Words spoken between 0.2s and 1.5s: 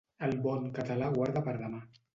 El bon català guarda